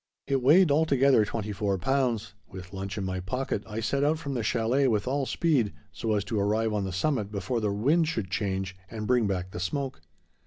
It 0.25 0.41
weighed 0.41 0.71
altogether 0.71 1.23
twenty 1.25 1.51
four 1.51 1.77
pounds. 1.77 2.33
With 2.49 2.73
lunch 2.73 2.97
in 2.97 3.03
my 3.03 3.19
pocket, 3.19 3.61
I 3.67 3.81
set 3.81 4.03
out 4.03 4.17
from 4.17 4.33
the 4.33 4.41
chalet 4.41 4.87
with 4.87 5.07
all 5.07 5.27
speed, 5.27 5.73
so 5.91 6.15
as 6.15 6.23
to 6.23 6.39
arrive 6.39 6.73
on 6.73 6.85
the 6.85 6.91
summit 6.91 7.31
before 7.31 7.61
the 7.61 7.71
wind 7.71 8.07
should 8.07 8.31
change 8.31 8.75
and 8.89 9.05
bring 9.05 9.27
back 9.27 9.51
the 9.51 9.59
smoke. 9.59 10.01